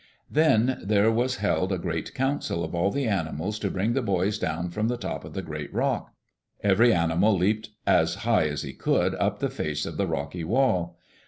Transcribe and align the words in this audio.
Then 0.31 0.79
there 0.83 1.11
was 1.11 1.35
held 1.35 1.71
a 1.71 1.77
great 1.77 2.15
council 2.15 2.63
of 2.63 2.73
all 2.73 2.89
the 2.89 3.05
animals 3.05 3.59
to 3.59 3.69
bring 3.69 3.93
the 3.93 4.01
boys 4.01 4.39
down 4.39 4.71
from 4.71 4.87
the 4.87 4.97
top 4.97 5.23
of 5.23 5.35
the 5.35 5.43
great 5.43 5.71
rock. 5.71 6.11
Every 6.63 6.91
animal 6.91 7.37
leaped 7.37 7.69
as 7.85 8.15
high 8.25 8.47
as 8.47 8.63
he 8.63 8.73
could 8.73 9.13
up 9.13 9.37
the 9.37 9.49
face 9.51 9.85
of 9.85 9.97
the 9.97 10.07
rocky 10.07 10.43
wall. 10.43 10.97